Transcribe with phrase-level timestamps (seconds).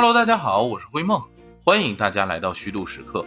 [0.00, 1.20] Hello，大家好，我是灰梦，
[1.64, 3.24] 欢迎大家来到虚度时刻。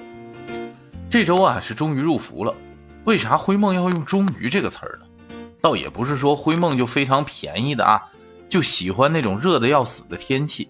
[1.09, 2.55] 这周啊是终于入伏了，
[3.03, 5.35] 为啥灰梦要用“终于”这个词儿呢？
[5.59, 8.01] 倒也不是说灰梦就非常便宜的啊，
[8.47, 10.69] 就喜欢那种热的要死的天气，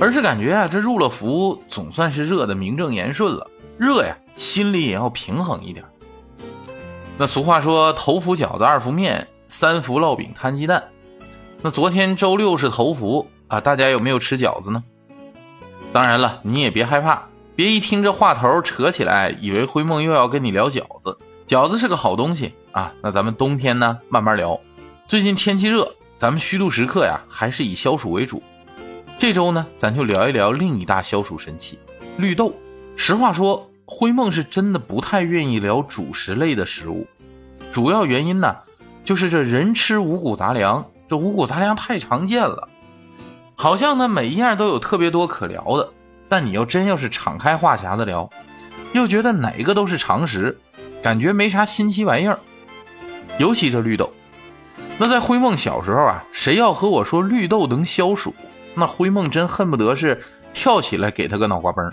[0.00, 5.84] 而是感觉啊这入了伏总算是热的名正言顺了，热呀心里也要平衡一点。
[7.16, 10.82] 那俗话说头伏饺子二伏面，三伏烙饼摊鸡蛋。
[11.62, 14.84] 那昨天周六是头伏啊，大家有没有吃饺子呢？
[15.92, 17.22] 当然了，你也别害怕，
[17.56, 21.16] 别一听这话头扯起来，以为灰梦又要跟你聊饺子。
[21.46, 24.60] 饺子是个好东西啊，那咱们冬天呢慢慢聊。
[25.06, 28.42] 最近天气热，咱们虚度时刻呀，还是以消暑为主。
[29.18, 31.78] 这周呢，咱就聊一聊另一大消暑神器——
[32.18, 32.52] 绿豆。
[32.96, 37.06] 实话说，灰梦是真的不太愿意聊主食类的食物，
[37.72, 38.54] 主要原因呢，
[39.06, 42.68] 就是这人吃五谷杂粮，这五谷杂粮太常见了。
[43.60, 45.92] 好像呢，每一样都有特别多可聊的，
[46.28, 48.30] 但你要真要是敞开话匣子聊，
[48.92, 50.56] 又觉得哪个都是常识，
[51.02, 52.38] 感觉没啥新奇玩意儿。
[53.36, 54.12] 尤其这绿豆，
[54.96, 58.32] 那在灰梦小时候啊，谁要和我说绿豆能消暑，
[58.74, 60.22] 那灰梦真恨不得是
[60.54, 61.92] 跳起来给他个脑瓜崩。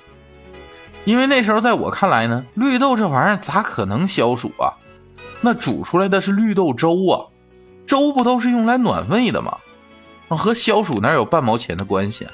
[1.04, 4.70] 因为那时候在我看来呢，绿豆这玩意儿咋可能消暑啊？
[5.42, 7.26] 那煮出来的是绿豆粥啊，
[7.88, 9.58] 粥不都是用来暖胃的吗？
[10.30, 12.32] 和消暑哪有半毛钱的关系啊？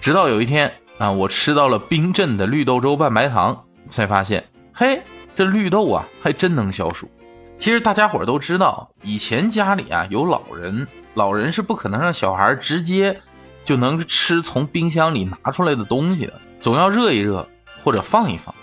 [0.00, 5.02] 直到有一天啊，我吃到了冰镇的绿豆粥拌白糖，才发现，嘿，
[5.34, 7.10] 这绿豆啊还真能消暑。
[7.58, 13.20] 其实大家伙都知道，以前家里啊有老人，老人是不可能让小孩直接
[13.64, 17.48] 就能吃从冰箱里拿出来的东西的，总要热一热
[17.82, 18.54] 或者放一放，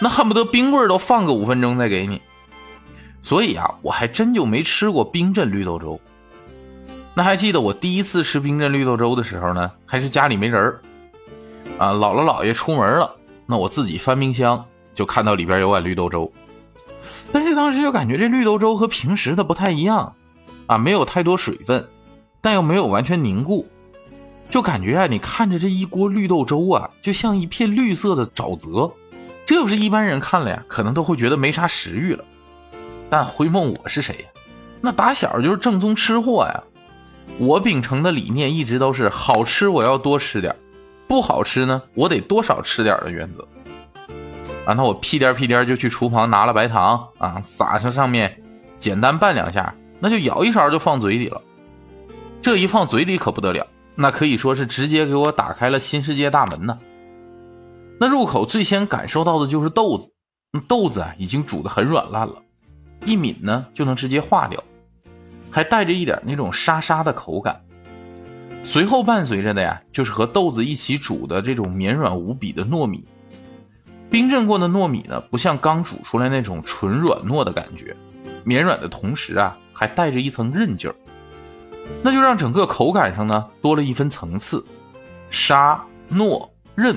[0.00, 2.20] 那恨不得冰棍都放个五分钟再给你。
[3.22, 6.00] 所以啊，我还真就没吃过冰镇绿豆粥。
[7.18, 10.80] 那还记得我第一次吃冰镇绿豆粥的时候呢，还是家里没人儿，
[11.78, 14.62] 啊，姥姥姥爷出门了，那我自己翻冰箱
[14.94, 16.30] 就看到里边有碗绿豆粥，
[17.32, 20.12] 但是当时就感觉这绿豆粥和平时的不太一样，
[20.66, 21.88] 啊，没有太多水分，
[22.42, 23.66] 但又没有完全凝固，
[24.50, 28.92] 就感觉啊，你看着这一锅绿豆粥啊，就像一片绿色的沼泽，
[29.46, 32.22] 这要是一般人看了呀，可能都会觉得没啥食欲了，
[33.08, 34.24] 但灰梦我是谁呀？
[34.82, 36.62] 那打小就是正宗吃货呀。
[37.38, 40.54] 我秉承的理念一直都是好吃我要多吃点
[41.06, 43.46] 不好吃呢我得多少吃点的原则。
[44.64, 48.42] 啊，那我屁颠屁颠就去厨房拿了白糖啊，撒上上面，
[48.80, 51.40] 简单拌两下，那就舀一勺就放嘴里了。
[52.42, 56.78] 这一放嘴里可不得了，那可以说是直接给我打开了新世界大门呢。
[58.00, 60.10] 那入口最先感受到的就是豆子，
[60.66, 62.34] 豆子啊已经煮得很软烂了，
[63.04, 64.62] 一抿呢就能直接化掉。
[65.50, 67.60] 还带着一点那种沙沙的口感，
[68.62, 73.04] 随后伴随着的呀，就是和豆子一起煮的这种绵软无比的糯米。
[74.08, 77.96] 冰镇过的糯米呢，不像刚煮出来那种纯软糯的感觉，
[78.44, 80.94] 绵软的同时啊，还带着一层韧劲儿，
[82.02, 84.64] 那就让整个口感上呢多了一分层次。
[85.28, 86.96] 沙、糯、韧，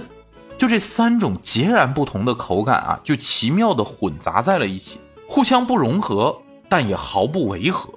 [0.58, 6.40] 就这三种截然不同的口感啊，就奇妙的混杂在了一起，互相不融合，
[6.70, 7.92] 但也毫不违和。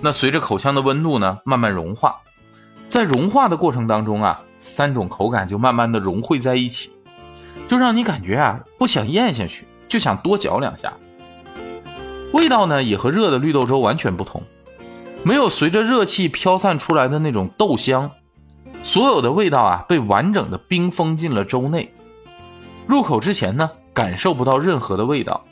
[0.00, 2.14] 那随着口腔的温度呢慢慢融化，
[2.88, 6.92] 在融化的过程当中啊，三种口感就慢慢的融汇在一起，
[7.66, 10.92] 就让你感觉啊不想咽下去，就想多嚼两下。
[12.32, 14.40] 味道呢也和热的绿豆粥完全不同，
[15.24, 18.08] 没有随着热气飘散出来的那种豆香，
[18.84, 21.92] 所有的味道啊被完整的冰封进了粥内。
[22.86, 25.44] 入口之前呢感受不到任何的味道，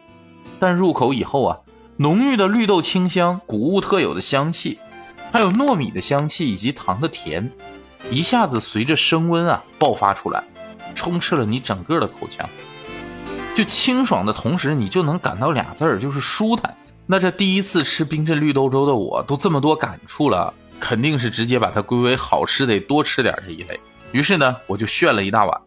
[0.60, 1.58] 但入口以后啊。
[1.98, 4.78] 浓郁的绿豆清香，谷物特有的香气，
[5.32, 7.50] 还有糯米的香气以及糖的甜，
[8.10, 10.44] 一下子随着升温啊爆发出来，
[10.94, 12.46] 充斥了你整个的口腔。
[13.56, 16.76] 就清爽的同时，你就能感到俩字儿，就是舒坦。
[17.06, 23.80] 那这第一次吃冰镇绿豆粥的我都这么多感触了，肯定是直接把它归为好吃得多吃点这一类。
[24.12, 25.60] 于是呢，我就炫了一大碗，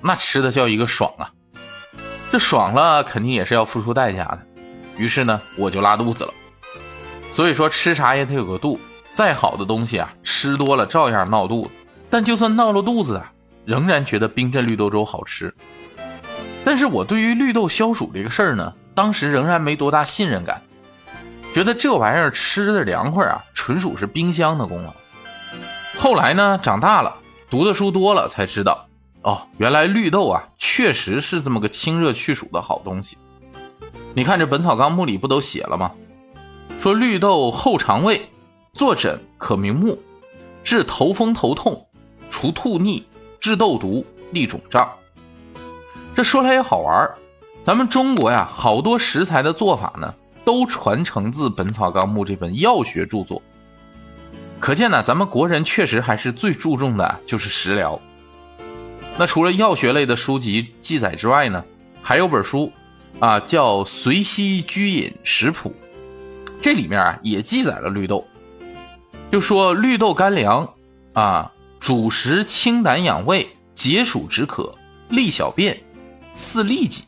[0.00, 1.30] 那吃的叫一个爽啊！
[2.30, 4.38] 这爽了，肯定也是要付出代价的。
[4.96, 6.32] 于是呢，我就拉肚子了。
[7.30, 8.78] 所以说，吃啥也得有个度。
[9.12, 11.70] 再好的东西啊，吃多了照样闹肚子。
[12.10, 13.32] 但就算闹了肚子啊，
[13.64, 15.54] 仍然觉得冰镇绿豆粥好吃。
[16.64, 20.62] 但是我对于绿豆消暑这个事儿呢，当时仍然没多大信任感，
[21.54, 24.92] 觉得这玩意儿吃的凉快啊，纯属是冰箱的功劳。
[25.96, 27.14] 后来呢，长大了，
[27.50, 28.88] 读的书多了，才知道，
[29.22, 33.16] 哦，原来绿豆啊，确实是这么个清热去暑的好东西。
[34.16, 35.90] 你看这《本草纲目》里不都写了吗？
[36.78, 38.30] 说绿豆厚肠胃，
[38.72, 39.98] 坐枕可明目，
[40.62, 41.84] 治头风头痛，
[42.30, 43.04] 除吐逆、
[43.40, 44.88] 治痘毒、利肿胀。
[46.14, 47.10] 这说来也好玩
[47.64, 50.14] 咱们中国呀，好多食材的做法呢，
[50.44, 53.42] 都传承自《本草纲目》这本药学著作。
[54.60, 58.00] 可见呢，咱们国人确实还是最注重的就是食疗。
[59.16, 61.64] 那除了药学类的书籍记载之外呢，
[62.00, 62.70] 还有本书
[63.20, 65.74] 啊，叫《随溪居饮食谱》，
[66.60, 68.26] 这里面啊也记载了绿豆，
[69.30, 70.74] 就说绿豆干凉
[71.12, 74.74] 啊，主食清胆养胃，解暑止渴，
[75.08, 75.80] 利小便，
[76.34, 77.04] 似痢疾。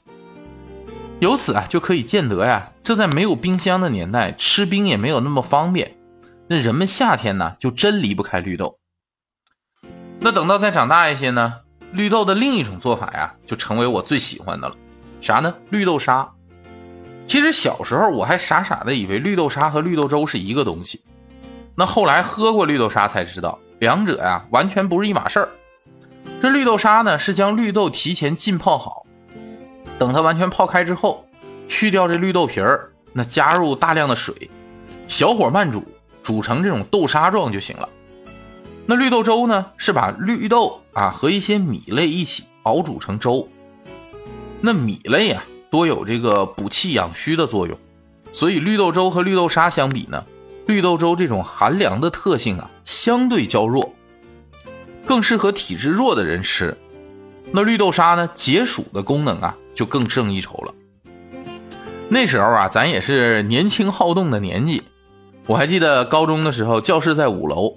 [1.18, 5.96] 由此啊就可以见得呀，这在没有冰箱的年代，吃冰也没有那么方便，
[6.48, 8.78] 那人们夏天呢就真离不开绿豆。
[10.20, 11.54] 那等到再长大一些呢？
[11.92, 14.76] 绿豆的另一种做法呀，就成为我最喜欢的了，
[15.26, 15.52] 啥呢？
[15.70, 16.30] 绿豆沙。
[17.26, 21.00] 其实小时候我还傻傻的以为绿豆沙和绿豆粥是一个东西，
[21.74, 25.48] 那后来喝过绿豆沙才知道，两者呀完全不是一码事儿。
[26.40, 29.04] 这绿豆沙呢，是将绿豆提前浸泡好，
[29.98, 31.26] 等它完全泡开之后，
[31.66, 34.48] 去掉这绿豆皮儿，那加入大量的水，
[35.08, 35.82] 小火慢煮，
[36.22, 37.88] 煮成这种豆沙状就行了。
[38.86, 39.66] 那绿豆粥呢？
[39.76, 43.48] 是把绿豆啊和一些米类一起熬煮成粥。
[44.60, 47.76] 那米类啊多有这个补气养虚的作用，
[48.32, 50.24] 所以绿豆粥和绿豆沙相比呢，
[50.66, 53.92] 绿豆粥这种寒凉的特性啊相对较弱，
[55.04, 56.76] 更适合体质弱的人吃。
[57.52, 60.74] 那绿豆沙呢解暑的功能啊就更胜一筹了。
[62.08, 64.82] 那时候啊咱也是年轻好动的年纪，
[65.46, 67.76] 我还记得高中的时候教室在五楼。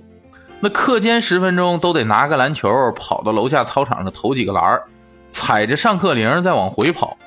[0.62, 4.82] 那课间十分钟都得拿个篮球跑到楼下操场上投几个篮
[5.30, 7.18] 踩着上课铃再往回跑。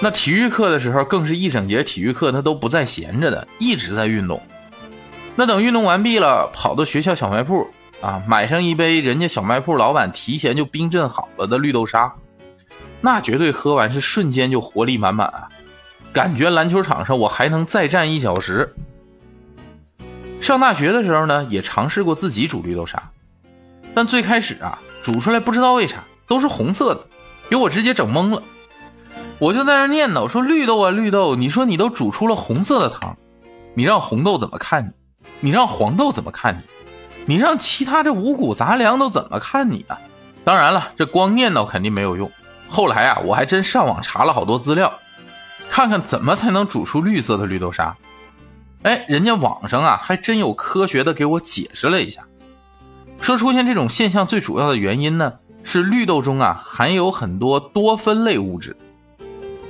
[0.00, 4.40] 那体育课的时候更是一整节体育课他都不在闲着的，一直在运动。
[5.36, 12.14] 那等运动完毕了，跑到学校小卖铺啊，买上一杯人家小卖铺老板提前就冰镇好了的绿豆沙，
[13.02, 15.48] 那绝对喝完是瞬间就活力满满啊，
[16.12, 18.74] 感觉篮球场上我还能再站一小时。
[20.40, 23.10] 上大学的时候呢，也尝试过自己煮绿豆沙，
[23.94, 27.00] 但最开始啊，煮出来不知道为啥都是红色的，
[27.48, 28.40] 给我直接整懵了。
[29.40, 33.16] 我就在那念叨我说：“绿豆啊绿豆，你说你都煮出了红色的汤，
[33.74, 34.90] 你让红豆怎么看你？
[35.40, 36.60] 你让黄豆怎么看你？
[37.26, 39.98] 你让其他这五谷杂粮都怎么看你啊？”
[40.44, 42.30] 当然了，这光念叨肯定没有用。
[42.68, 44.94] 后来啊，我还真上网查了好多资料，
[45.68, 47.96] 看看怎么才能煮出绿色的绿豆沙。
[48.82, 52.22] 哎，人家网上啊还真有科学的给我解释了一下，
[53.20, 55.32] 说出现这种现象最主要的原因呢
[55.62, 58.76] 是绿豆中啊含有很多多酚类物质，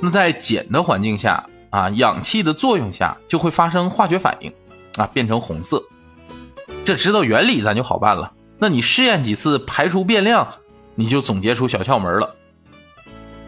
[0.00, 4.52] 那在碱的环境下啊，氧气的作用下就会发生化学反应，
[4.96, 5.82] 啊变成红色。
[6.84, 10.48] 这知道原理咱就好办了，那你试验几次排除变量，
[10.94, 12.34] 你就总结出小窍门了。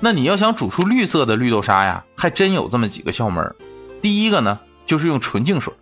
[0.00, 3.54] 那你要想煮出绿色的绿豆沙呀，还真有这么几个窍门。
[4.00, 4.58] 第一个呢。
[4.84, 5.72] 就是用纯净水，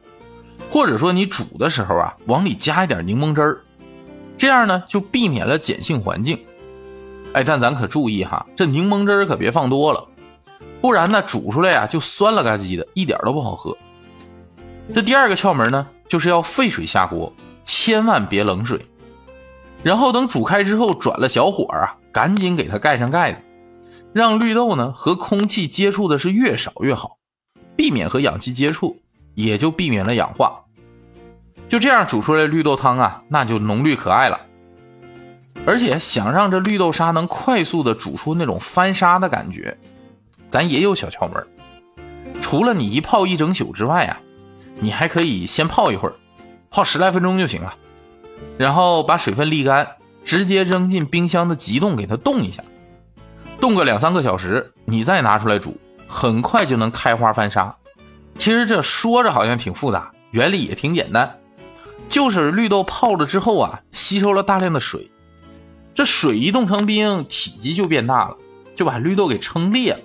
[0.71, 3.61] 或者说你煮的时候啊，往里加一点柠檬汁儿，
[4.37, 6.39] 这样呢就避免了碱性环境。
[7.33, 10.05] 哎，但咱可注意哈，这柠檬汁儿可别放多了，
[10.81, 13.77] 不然呢煮出来啊就酸了吧唧的，一点都不好喝。
[14.93, 17.33] 这第二个窍门呢，就是要沸水下锅，
[17.65, 18.81] 千万别冷水，
[19.83, 23.43] 然后等煮开之后转了小火啊，赶紧给它盖上盖子，
[24.13, 27.19] 让绿豆呢和空气接触的是越少越好。
[27.77, 29.01] 避免和氧气接触，
[29.35, 30.65] 也就避免了氧化。
[31.69, 34.39] 就这样煮出来绿豆汤啊，那就浓绿可爱了。
[35.67, 39.77] 而且想让这绿豆沙能快速的煮出那种翻沙的感觉，
[40.49, 41.47] 咱也有小窍门。
[42.41, 44.19] 除了你一泡一整宿之外啊，
[44.77, 46.15] 你还可以先泡一会儿，
[46.71, 47.75] 泡十来分钟就行了。
[48.57, 49.87] 然后把水分沥干，
[50.25, 52.63] 直接扔进冰箱的急冻给它冻一下，
[53.61, 55.77] 冻个两三个小时，你再拿出来煮。
[56.13, 57.73] 很快就能开花翻沙，
[58.37, 61.39] 其实这说着好像挺复杂，原理也挺简单，
[62.09, 65.09] 就是绿豆泡了之后啊，吸收了大量的水，
[65.95, 68.37] 这水一冻成冰，体积就变大了，
[68.77, 70.01] 就把绿豆给撑裂了。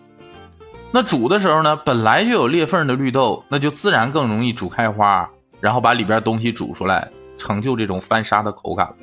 [0.92, 8.94] 那煮的时候呢，本来就有裂缝的绿豆，那就自然更容易煮开花，然后把里边东西煮出来，成就这种翻沙的口感。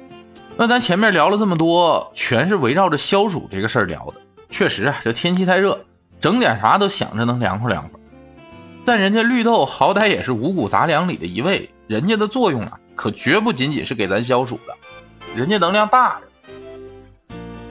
[0.57, 4.15] 那咱前面聊了这么多，全是围绕着消暑这个事儿聊的。
[4.51, 5.79] 确实啊，这天气太热。
[6.21, 7.99] 整点啥都想着能凉快凉快，
[8.85, 14.73] 但人家绿豆好歹也是五谷杂粮里的一味，人家的作用啊，可绝不仅仅是给咱消暑的，
[15.35, 16.27] 人家能量大着。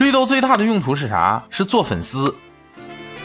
[0.02, 1.44] 绿豆最大的用途是啥？
[1.52, 2.36] 是做粉丝。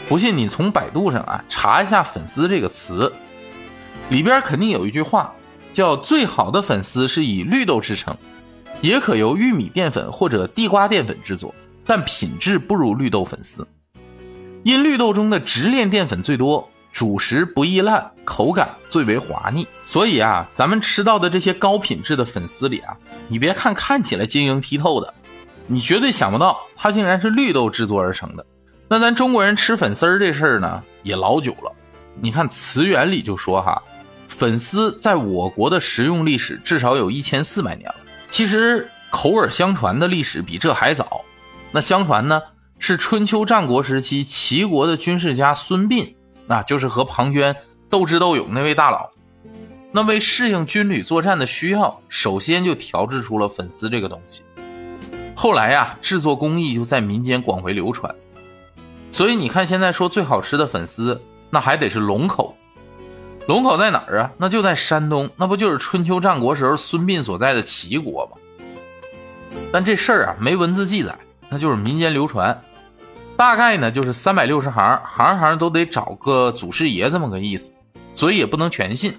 [0.07, 3.11] 不信你从百度上啊查一下“粉丝”这个词，
[4.11, 5.33] 里边肯定有一句话，
[5.73, 8.15] 叫“最好的粉丝是以绿豆制成”，
[8.81, 13.67] 也可由玉米淀粉或者地瓜淀粉制作，但品质不如绿豆粉丝。
[14.61, 22.95] 因绿豆中的直链淀粉最多，煮食不易烂，口感最为滑腻，所以啊，咱们吃到的这些高品质的粉丝里啊，
[23.29, 25.11] 你别看看起来晶莹剔透的，
[25.67, 28.45] 你绝对想不到它竟然是绿豆制作而成的。
[28.87, 31.71] 那咱中国人吃粉丝这事儿呢，也老久了。
[32.19, 33.81] 你看词源里就说哈，
[34.27, 37.95] 粉丝在我国的食用历史至少有一千四百年了。
[38.29, 41.21] 其实口耳相传的历史比这还早。
[41.71, 42.41] 那相传呢，
[42.79, 46.15] 是春秋战国时期齐国的军事家孙膑，
[46.47, 47.53] 那就是和庞涓
[47.89, 49.09] 斗智斗勇那位大佬。
[49.91, 54.43] 那为适应军旅作战的需要，首先就调制出了粉丝这个东西。
[55.39, 58.15] 后来呀，制作工艺就在民间广为流传。
[59.11, 62.57] 所以你看，现在说最好吃的粉丝，那还得是龙口。
[63.47, 64.31] 龙口在哪儿啊？
[64.39, 68.31] 那就在山东，那不就是春秋战国时候孙膑所在的齐国吗？
[69.71, 71.15] 但这事儿啊，没文字记载，
[71.49, 72.59] 那就是民间流传。
[73.37, 77.71] 大概呢，就是三百六十行，行行都得找个祖师爷这么个意思，
[78.15, 79.13] 所以也不能全信。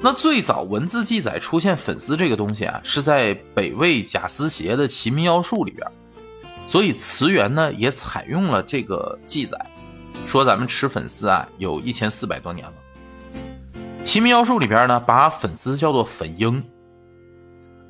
[0.00, 5.84] 那最早文字记载出现粉丝这个东西啊，是在北魏贾思勰的《齐民要术》里边。
[6.68, 9.58] 所以词源呢也采用了这个记载，
[10.26, 12.72] 说咱们吃粉丝啊有一千四百多年了。
[14.04, 16.62] 《齐民要术》里边呢把粉丝叫做粉缨。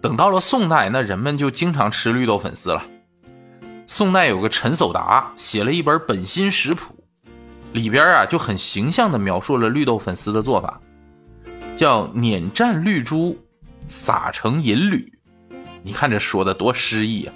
[0.00, 2.82] 等到了宋代，那人们就经常吃绿豆粉丝了。
[3.84, 6.94] 宋代有个陈守达写了一本《本心食谱》，
[7.74, 10.80] 里边啊就很形象地描述了绿豆粉丝的做法，
[11.78, 13.38] 叫碾蘸绿珠，
[13.86, 15.12] 撒成银缕。
[15.84, 17.32] 你看这说的多诗意啊！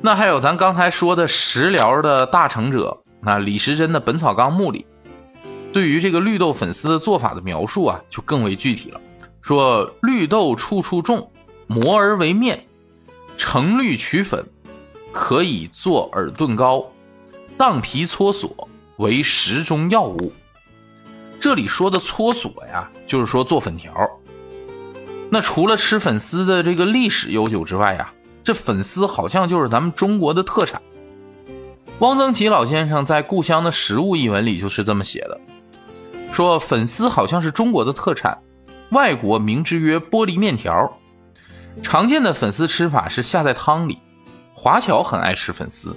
[0.00, 4.86] 那还有咱刚才说的食疗的大成者啊，李时珍的《本草纲目》里，
[5.70, 8.98] 对于这个绿豆粉丝的做法的描述啊，就更为具体了。
[9.42, 11.30] 说绿豆处处种，
[11.66, 12.64] 磨而为面，
[13.36, 14.42] 成绿取粉，
[15.12, 16.90] 可以做耳炖膏，
[17.58, 20.32] 荡皮搓索为食中药物。
[21.40, 23.92] 这里说的搓索呀，就是说做粉条。
[25.30, 28.12] 那除了吃粉丝的这个历史悠久之外呀。
[28.42, 30.80] 这粉丝好像就是咱们中国的特产。
[31.98, 35.38] 汪曾祺老先生在《故乡的食物》一文里就是这么写的，
[36.32, 38.36] 说粉丝好像是中国的特产，
[38.92, 40.90] 外国名之曰玻璃面条。
[41.82, 43.98] 常见的粉丝吃法是下在汤里，
[44.54, 45.94] 华侨很爱吃粉丝，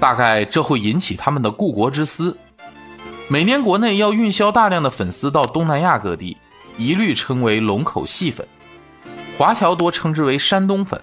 [0.00, 2.34] 大概这会引起他们的故国之思。
[3.32, 6.36] 每年国内要运销大量的粉丝到东南亚各地，
[6.76, 8.44] 一律称为龙口细粉，
[9.38, 11.00] 华侨多称之为山东粉。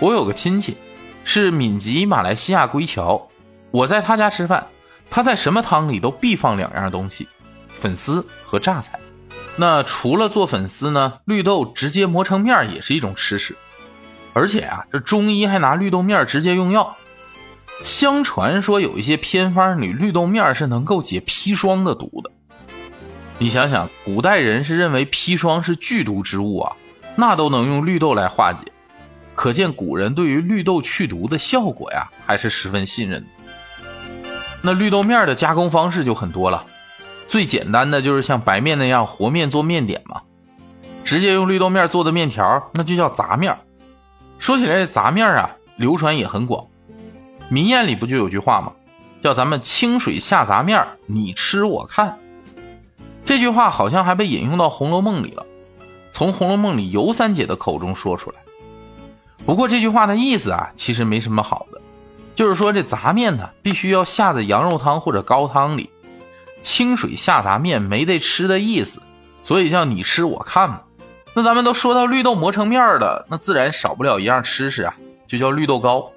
[0.00, 0.76] 我有个亲戚，
[1.22, 3.28] 是闽籍马来西亚归侨，
[3.70, 4.66] 我在他家吃饭，
[5.08, 7.28] 他在什么汤里都必放两样东西，
[7.68, 8.98] 粉丝和榨菜。
[9.54, 13.54] 那除了做粉丝呢，绿豆直接磨成面也是一种吃食，
[14.32, 16.96] 而且啊，这中医还拿绿豆面直接用药。
[17.82, 22.30] 相传说有一些偏方里，绿豆面是能够解砒霜的毒的。
[23.38, 26.76] 你想想，古代人是认为砒霜是剧毒之物啊，
[27.16, 28.64] 那都能用绿豆来化解。
[29.34, 33.28] 可见古人对于绿豆去毒的效果呀，还是十分信任的。
[34.62, 36.64] 那绿豆面的加工方式就很多了，
[37.26, 40.22] 最简单的就是像白面那样和面做面点嘛。
[41.02, 43.58] 直接用绿豆面做的面条，那就叫杂面。
[44.38, 46.64] 说起来，杂面啊，流传也很广。
[47.52, 48.72] 民谚里不就有句话吗？
[49.20, 52.18] 叫咱们清水下杂面，你吃我看。
[53.26, 55.44] 这句话好像还被引用到《红楼梦》里了，
[56.12, 58.38] 从《红楼梦》里尤三姐的口中说出来。
[59.44, 61.78] 不过这句话的意思啊，其实没什么好的，
[62.34, 65.90] 就是说这杂面呢，必须要下在羊肉汤或者高汤里，
[66.62, 69.02] 清水下杂面没得吃的意思，
[69.42, 70.80] 所以叫你吃我看嘛。
[71.34, 74.94] 那咱们都说到绿豆磨成面的，那自然少不了一样吃食啊，
[75.26, 76.10] 就叫绿豆糕。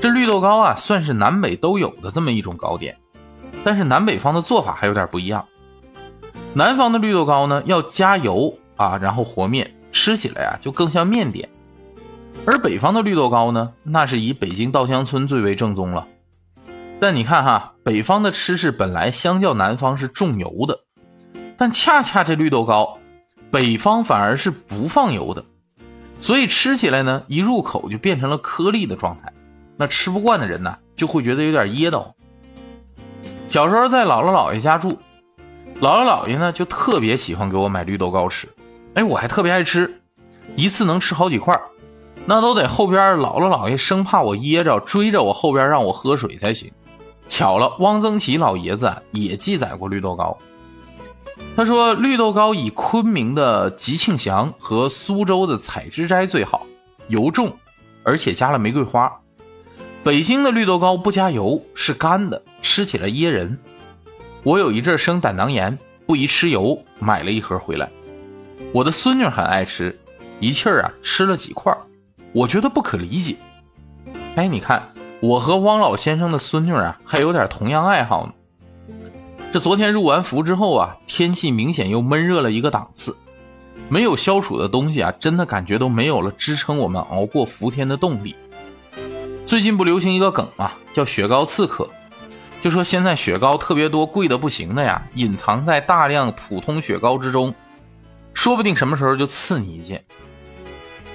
[0.00, 2.96] 这绿豆糕啊，算是南北都有的这么一种糕点，
[3.64, 5.44] 但是南北方的做法还有点不一样。
[6.54, 11.48] 南方的绿豆糕呢，要加油啊，然后和面，吃起来啊就更像面点。
[12.46, 16.06] 而北方的绿豆糕呢，那是以北京稻香村最为正宗了。
[17.00, 20.78] 但你看哈，北方的吃食本来相较南方是重油的，
[21.56, 22.98] 但恰恰这绿豆糕，
[23.50, 25.44] 北方反而是不放油的，
[26.20, 29.32] 所以吃起来呢，一入口就变成了颗粒的状态。
[29.78, 32.14] 那吃不惯的人呢，就会觉得有点噎到。
[33.46, 34.98] 小时候在姥姥姥爷家住，
[35.80, 38.48] 姥姥姥爷呢就特别喜欢给我买绿豆糕吃，
[38.94, 40.02] 哎，我还特别爱吃，
[40.56, 41.58] 一次能吃好几块。
[42.26, 46.70] 那都得后边姥姥姥爷生怕我噎着，追着我后边让我喝水才行。
[47.28, 50.36] 巧了，汪曾祺老爷子也记载过绿豆糕。
[51.56, 56.66] 他说绿豆糕以昆明的吉庆祥和苏州的采之斋最好，
[57.06, 57.56] 油重，
[58.02, 59.10] 而且加了玫瑰花。
[60.04, 63.58] 北京的绿豆糕不加油，是干的，吃起来噎人。
[64.44, 65.76] 我有一阵生胆囊炎，
[66.06, 67.90] 不宜吃油，买了一盒回来。
[68.72, 69.98] 我的孙女很爱吃，
[70.40, 71.76] 一气儿啊吃了几块，
[72.32, 73.36] 我觉得不可理解。
[74.36, 74.82] 哎，你看，
[75.20, 78.32] 我和汪老先生的孙女啊还有点同样爱好呢。
[79.52, 83.16] 这昨天入完伏之后啊，天气明显又闷热了一个档次，
[83.88, 88.36] 没有消暑的东西啊，真的感觉都没有了支撑我们熬过伏天的动力。
[89.48, 91.88] 最近不流行一个梗吗，叫雪糕刺客，
[92.60, 97.54] 就说现在雪糕特别多，贵的不行的呀，隐藏在大量普通雪糕之中，
[98.34, 100.04] 说不定什么时候就刺你一剑。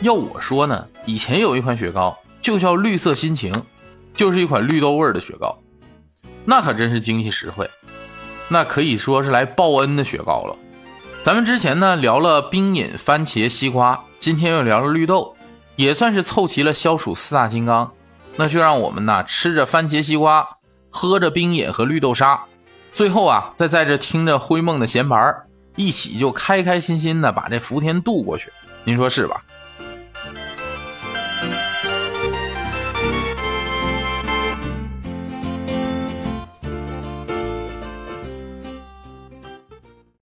[0.02, 3.54] 要我说呢，以前有一款雪糕就叫绿色心情，
[4.16, 5.56] 就是一款绿豆味的雪糕，
[6.44, 7.70] 那可真是经济实惠，
[8.48, 10.58] 那可以说是来报恩的雪糕了。
[11.22, 15.36] 咱们之前呢聊了冰饮、番茄、西瓜，今天又聊了绿豆，
[15.75, 17.92] 也算是凑齐了消暑四大金刚。
[18.36, 20.48] 那就让我们呐吃着番茄西瓜，
[20.90, 22.40] 喝着冰饮和绿豆沙，
[22.94, 25.18] 最后啊再在这听着灰梦的闲白
[25.75, 28.52] 一起就开开心心的把这福田渡过去。
[28.84, 29.42] 您说是吧？